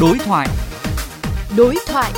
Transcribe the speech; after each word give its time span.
Đối 0.00 0.18
thoại. 0.18 0.48
Đối 1.56 1.76
thoại. 1.86 2.12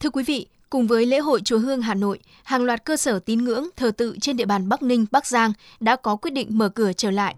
Thưa 0.00 0.10
quý 0.10 0.24
vị, 0.24 0.46
cùng 0.70 0.86
với 0.86 1.06
lễ 1.06 1.18
hội 1.18 1.40
Chùa 1.40 1.58
Hương 1.58 1.82
Hà 1.82 1.94
Nội, 1.94 2.18
hàng 2.44 2.64
loạt 2.64 2.84
cơ 2.84 2.96
sở 2.96 3.18
tín 3.18 3.44
ngưỡng 3.44 3.68
thờ 3.76 3.90
tự 3.90 4.16
trên 4.20 4.36
địa 4.36 4.44
bàn 4.44 4.68
Bắc 4.68 4.82
Ninh, 4.82 5.06
Bắc 5.10 5.26
Giang 5.26 5.52
đã 5.80 5.96
có 5.96 6.16
quyết 6.16 6.30
định 6.30 6.58
mở 6.58 6.68
cửa 6.68 6.92
trở 6.92 7.10
lại. 7.10 7.34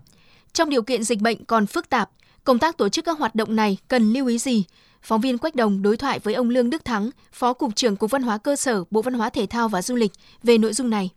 Trong 0.52 0.70
điều 0.70 0.82
kiện 0.82 1.04
dịch 1.04 1.20
bệnh 1.20 1.44
còn 1.44 1.66
phức 1.66 1.88
tạp, 1.88 2.10
công 2.44 2.58
tác 2.58 2.76
tổ 2.76 2.88
chức 2.88 3.04
các 3.04 3.18
hoạt 3.18 3.34
động 3.34 3.56
này 3.56 3.76
cần 3.88 4.12
lưu 4.12 4.26
ý 4.26 4.38
gì? 4.38 4.64
Phóng 5.02 5.20
viên 5.20 5.38
Quách 5.38 5.54
Đồng 5.54 5.82
đối 5.82 5.96
thoại 5.96 6.18
với 6.18 6.34
ông 6.34 6.50
Lương 6.50 6.70
Đức 6.70 6.84
Thắng, 6.84 7.10
Phó 7.32 7.52
Cục 7.52 7.76
trưởng 7.76 7.96
Cục 7.96 8.10
Văn 8.10 8.22
hóa 8.22 8.38
Cơ 8.38 8.56
sở, 8.56 8.84
Bộ 8.90 9.02
Văn 9.02 9.14
hóa 9.14 9.30
Thể 9.30 9.46
thao 9.46 9.68
và 9.68 9.82
Du 9.82 9.94
lịch 9.94 10.12
về 10.42 10.58
nội 10.58 10.72
dung 10.72 10.90
này. 10.90 11.10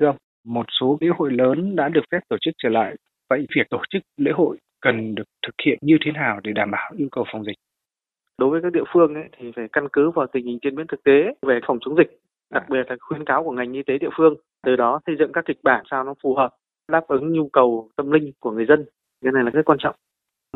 Thưa 0.00 0.06
ông, 0.06 0.16
một 0.44 0.66
số 0.80 0.98
lễ 1.00 1.08
hội 1.18 1.32
lớn 1.32 1.76
đã 1.76 1.88
được 1.88 2.04
phép 2.12 2.20
tổ 2.28 2.36
chức 2.40 2.54
trở 2.58 2.68
lại. 2.68 2.96
Vậy 3.30 3.46
việc 3.56 3.70
tổ 3.70 3.82
chức 3.90 4.02
lễ 4.16 4.30
hội 4.34 4.56
cần 4.80 5.14
được 5.14 5.24
thực 5.46 5.54
hiện 5.66 5.78
như 5.82 5.98
thế 6.04 6.12
nào 6.12 6.40
để 6.42 6.52
đảm 6.52 6.70
bảo 6.70 6.92
yêu 6.96 7.08
cầu 7.12 7.24
phòng 7.32 7.44
dịch? 7.44 7.56
Đối 8.38 8.50
với 8.50 8.60
các 8.62 8.72
địa 8.72 8.84
phương 8.92 9.14
ấy, 9.14 9.24
thì 9.38 9.52
phải 9.56 9.68
căn 9.72 9.88
cứ 9.92 10.10
vào 10.10 10.26
tình 10.26 10.46
hình 10.46 10.58
diễn 10.62 10.76
biến 10.76 10.86
thực 10.86 11.02
tế 11.04 11.34
về 11.42 11.60
phòng 11.66 11.78
chống 11.80 11.96
dịch, 11.96 12.18
đặc 12.50 12.64
biệt 12.68 12.86
là 12.88 12.96
khuyến 13.00 13.24
cáo 13.24 13.44
của 13.44 13.52
ngành 13.52 13.72
y 13.72 13.82
tế 13.82 13.98
địa 13.98 14.10
phương. 14.16 14.34
Từ 14.66 14.76
đó 14.76 15.00
xây 15.06 15.16
dựng 15.18 15.32
các 15.32 15.44
kịch 15.44 15.58
bản 15.62 15.84
sao 15.90 16.04
nó 16.04 16.14
phù 16.22 16.34
hợp, 16.34 16.50
đáp 16.92 17.04
ứng 17.08 17.32
nhu 17.32 17.48
cầu 17.48 17.88
tâm 17.96 18.10
linh 18.10 18.32
của 18.40 18.50
người 18.50 18.66
dân. 18.66 18.84
Cái 19.24 19.32
này 19.32 19.44
là 19.44 19.50
rất 19.50 19.64
quan 19.64 19.78
trọng. 19.78 19.94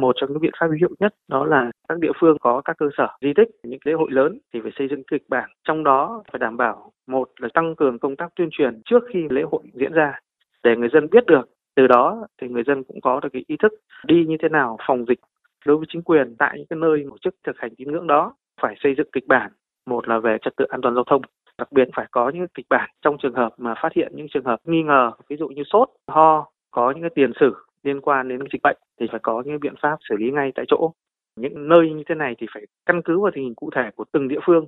Một 0.00 0.16
trong 0.20 0.32
những 0.32 0.40
biện 0.40 0.52
pháp 0.60 0.66
hữu 0.66 0.76
hiệu 0.76 0.90
nhất 1.00 1.14
đó 1.28 1.44
là 1.44 1.70
các 1.88 1.98
địa 1.98 2.12
phương 2.20 2.36
có 2.40 2.62
các 2.64 2.76
cơ 2.78 2.86
sở 2.96 3.08
di 3.20 3.32
tích, 3.36 3.48
những 3.62 3.80
lễ 3.84 3.92
hội 3.92 4.10
lớn 4.10 4.38
thì 4.52 4.60
phải 4.62 4.72
xây 4.78 4.88
dựng 4.90 5.02
kịch 5.10 5.22
bản. 5.28 5.50
Trong 5.64 5.84
đó 5.84 6.22
phải 6.32 6.38
đảm 6.38 6.56
bảo 6.56 6.92
một 7.06 7.28
là 7.38 7.48
tăng 7.54 7.74
cường 7.76 7.98
công 7.98 8.16
tác 8.16 8.34
tuyên 8.36 8.48
truyền 8.52 8.82
trước 8.84 9.02
khi 9.12 9.26
lễ 9.30 9.42
hội 9.42 9.62
diễn 9.74 9.92
ra 9.92 10.20
để 10.62 10.76
người 10.76 10.88
dân 10.92 11.10
biết 11.10 11.26
được 11.26 11.48
từ 11.76 11.86
đó 11.86 12.26
thì 12.42 12.48
người 12.48 12.62
dân 12.66 12.84
cũng 12.84 13.00
có 13.00 13.20
được 13.20 13.28
cái 13.32 13.44
ý 13.46 13.56
thức 13.62 13.73
đi 14.06 14.24
như 14.28 14.36
thế 14.42 14.48
nào 14.48 14.76
phòng 14.86 15.04
dịch 15.09 15.18
đối 15.66 15.76
với 15.76 15.86
chính 15.88 16.02
quyền 16.02 16.36
tại 16.38 16.54
những 16.56 16.66
cái 16.66 16.79
nơi 16.80 17.04
tổ 17.10 17.16
chức 17.18 17.34
thực 17.46 17.56
hành 17.58 17.74
tín 17.76 17.92
ngưỡng 17.92 18.06
đó 18.06 18.34
phải 18.60 18.74
xây 18.82 18.95
dựng 18.98 19.10
kịch 19.12 19.26
bản 19.26 19.52
một 19.86 20.08
là 20.08 20.18
về 20.18 20.38
trật 20.42 20.56
tự 20.56 20.64
an 20.68 20.80
toàn 20.80 20.95
giao 20.95 21.04
thông 21.04 21.23
đặc 21.58 21.73
biệt 21.73 21.88
phải 21.96 22.06
có 22.10 22.29
những 22.34 22.46
kịch 22.54 22.66
bản 22.70 22.90
trong 23.02 23.16
trường 23.23 23.34
hợp 23.34 23.54
mà 23.58 23.74
phát 23.82 23.92
hiện 23.95 24.12
những 24.14 24.26
trường 24.34 24.45
hợp 24.45 24.58
nghi 24.64 24.82
ngờ 24.82 25.10
ví 25.29 25.36
dụ 25.36 25.48
như 25.48 25.62
sốt 25.73 25.88
ho 26.08 26.46
có 26.70 26.90
những 26.90 27.01
cái 27.01 27.10
tiền 27.14 27.32
sử 27.40 27.54
liên 27.85 28.01
quan 28.01 28.29
đến 28.29 28.40
dịch 28.52 28.63
bệnh 28.63 28.77
thì 29.01 29.07
phải 29.10 29.21
có 29.23 29.43
những 29.46 29.60
biện 29.60 29.74
pháp 29.82 29.96
xử 30.09 30.16
lý 30.16 30.30
ngay 30.30 30.52
tại 30.54 30.65
chỗ. 30.68 30.93
Những 31.37 31.68
nơi 31.68 31.91
như 31.91 32.02
thế 32.09 32.15
này 32.15 32.35
thì 32.38 32.46
phải 32.54 32.63
căn 32.87 33.02
cứ 33.04 33.21
vào 33.21 33.30
tình 33.35 33.45
hình 33.45 33.54
cụ 33.54 33.71
thể 33.76 33.91
của 33.96 34.04
từng 34.13 34.29
địa 34.29 34.41
phương 34.46 34.66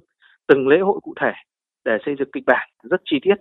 từng 0.48 0.68
lễ 0.68 0.78
hội 0.78 1.00
cụ 1.02 1.14
thể 1.20 1.32
để 1.84 1.98
xây 2.04 2.14
dựng 2.18 2.30
kịch 2.32 2.44
bản 2.46 2.68
rất 2.82 3.00
chi 3.04 3.18
tiết 3.22 3.34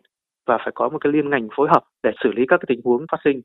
và 0.47 0.57
phải 0.57 0.71
có 0.75 0.89
một 0.89 0.97
cái 1.01 1.13
liên 1.13 1.29
ngành 1.29 1.47
phối 1.57 1.67
hợp 1.69 1.83
để 2.03 2.11
xử 2.23 2.31
lý 2.35 2.43
các 2.47 2.57
cái 2.57 2.65
tình 2.67 2.81
huống 2.83 3.05
phát 3.11 3.17
sinh. 3.23 3.41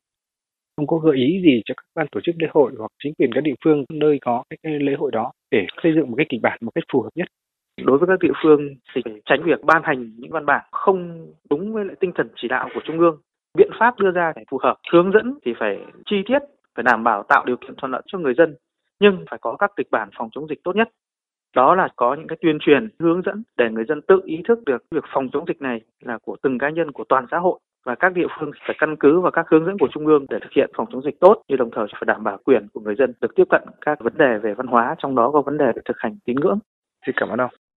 Ông 0.77 0.87
có 0.87 0.97
gợi 0.97 1.17
ý 1.17 1.43
gì 1.45 1.63
cho 1.65 1.75
các 1.77 1.85
ban 1.95 2.07
tổ 2.13 2.21
chức 2.21 2.35
lễ 2.39 2.49
hội 2.51 2.73
hoặc 2.79 2.93
chính 3.03 3.15
quyền 3.15 3.31
các 3.35 3.41
địa 3.41 3.55
phương 3.65 3.85
nơi 3.93 4.19
có 4.23 4.45
cái 4.63 4.81
lễ 4.81 4.95
hội 4.99 5.11
đó 5.11 5.33
để 5.51 5.67
xây 5.83 5.93
dựng 5.95 6.11
một 6.11 6.15
cái 6.17 6.27
kịch 6.29 6.41
bản 6.43 6.59
một 6.61 6.71
cách 6.75 6.85
phù 6.93 7.03
hợp 7.03 7.11
nhất? 7.15 7.29
Đối 7.85 7.99
với 7.99 8.07
các 8.09 8.19
địa 8.21 8.33
phương 8.43 8.61
thì 8.95 9.03
tránh 9.25 9.43
việc 9.45 9.65
ban 9.65 9.83
hành 9.85 10.11
những 10.17 10.31
văn 10.31 10.47
bản 10.47 10.65
không 10.73 11.27
đúng 11.51 11.73
với 11.73 11.85
lại 11.85 11.97
tinh 12.01 12.13
thần 12.15 12.29
chỉ 12.37 12.49
đạo 12.49 12.69
của 12.75 12.81
trung 12.85 12.99
ương 12.99 13.21
biện 13.59 13.71
pháp 13.79 13.99
đưa 13.99 14.11
ra 14.11 14.33
phải 14.35 14.45
phù 14.51 14.59
hợp, 14.63 14.77
hướng 14.93 15.13
dẫn 15.13 15.39
thì 15.45 15.55
phải 15.59 15.79
chi 16.07 16.17
tiết, 16.27 16.39
phải 16.75 16.83
đảm 16.83 17.05
bảo 17.05 17.23
tạo 17.23 17.45
điều 17.45 17.57
kiện 17.57 17.75
thuận 17.77 17.93
lợi 17.93 18.03
cho 18.07 18.19
người 18.19 18.35
dân, 18.35 18.57
nhưng 19.01 19.25
phải 19.31 19.39
có 19.43 19.57
các 19.59 19.71
kịch 19.77 19.91
bản 19.91 20.09
phòng 20.19 20.29
chống 20.33 20.49
dịch 20.49 20.65
tốt 20.65 20.77
nhất 20.77 20.89
đó 21.57 21.75
là 21.75 21.89
có 21.97 22.15
những 22.15 22.27
cái 22.27 22.39
tuyên 22.41 22.59
truyền, 22.61 22.89
hướng 22.99 23.23
dẫn 23.23 23.43
để 23.57 23.69
người 23.71 23.85
dân 23.89 24.03
tự 24.03 24.21
ý 24.25 24.43
thức 24.49 24.59
được 24.67 24.85
việc 24.91 25.05
phòng 25.15 25.29
chống 25.33 25.45
dịch 25.49 25.63
này 25.63 25.81
là 26.01 26.19
của 26.19 26.37
từng 26.43 26.59
cá 26.59 26.71
nhân, 26.71 26.93
của 26.93 27.05
toàn 27.09 27.27
xã 27.31 27.39
hội 27.39 27.59
và 27.85 27.95
các 27.95 28.13
địa 28.13 28.27
phương 28.39 28.51
phải 28.67 28.77
căn 28.79 28.97
cứ 29.01 29.21
vào 29.21 29.31
các 29.31 29.47
hướng 29.51 29.67
dẫn 29.67 29.79
của 29.79 29.89
trung 29.93 30.07
ương 30.07 30.27
để 30.29 30.39
thực 30.43 30.53
hiện 30.57 30.71
phòng 30.77 30.87
chống 30.93 31.03
dịch 31.03 31.21
tốt, 31.21 31.43
như 31.49 31.57
đồng 31.57 31.71
thời 31.71 31.87
phải 31.93 32.03
đảm 32.07 32.25
bảo 32.25 32.39
quyền 32.45 32.69
của 32.73 32.81
người 32.81 32.95
dân 32.99 33.13
được 33.21 33.35
tiếp 33.35 33.45
cận 33.51 33.63
các 33.81 34.01
vấn 34.01 34.13
đề 34.17 34.39
về 34.43 34.55
văn 34.55 34.67
hóa, 34.67 34.95
trong 34.99 35.15
đó 35.15 35.31
có 35.31 35.43
vấn 35.43 35.59
đề 35.59 35.67
về 35.67 35.83
thực 35.85 35.97
hành 35.99 36.19
tín 36.25 36.37
ngưỡng. 36.37 36.59
Xin 37.07 37.15
cảm 37.19 37.29
ơn 37.29 37.41
ông. 37.41 37.51